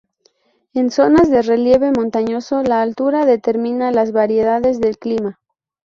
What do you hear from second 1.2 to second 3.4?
de relieve montañoso la altura